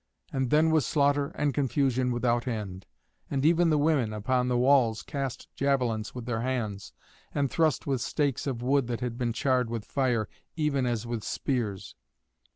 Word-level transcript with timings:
And 0.33 0.49
then 0.49 0.71
was 0.71 0.83
slaughter 0.83 1.27
and 1.35 1.53
confusion 1.53 2.11
without 2.11 2.47
end. 2.47 2.87
And 3.29 3.45
even 3.45 3.69
the 3.69 3.77
women 3.77 4.13
upon 4.13 4.47
the 4.47 4.57
walls 4.57 5.03
cast 5.03 5.47
javelins 5.55 6.15
with 6.15 6.25
their 6.25 6.41
hands, 6.41 6.91
and 7.35 7.51
thrust 7.51 7.85
with 7.85 8.01
stakes 8.01 8.47
of 8.47 8.63
wood 8.63 8.87
that 8.87 9.01
had 9.01 9.15
been 9.15 9.31
charred 9.31 9.69
with 9.69 9.85
fire, 9.85 10.27
even 10.55 10.87
as 10.87 11.05
with 11.05 11.23
spears. 11.23 11.93